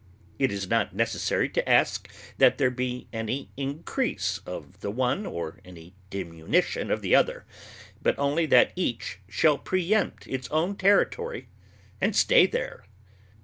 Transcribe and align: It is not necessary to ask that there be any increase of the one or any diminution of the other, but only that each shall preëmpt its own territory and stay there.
It 0.39 0.51
is 0.51 0.67
not 0.67 0.95
necessary 0.95 1.47
to 1.49 1.69
ask 1.69 2.11
that 2.39 2.57
there 2.57 2.71
be 2.71 3.07
any 3.13 3.51
increase 3.55 4.39
of 4.47 4.79
the 4.79 4.89
one 4.89 5.27
or 5.27 5.59
any 5.63 5.93
diminution 6.09 6.89
of 6.89 7.03
the 7.03 7.13
other, 7.13 7.45
but 8.01 8.17
only 8.17 8.47
that 8.47 8.73
each 8.75 9.19
shall 9.29 9.59
preëmpt 9.59 10.25
its 10.25 10.49
own 10.49 10.75
territory 10.75 11.49
and 12.01 12.15
stay 12.15 12.47
there. 12.47 12.87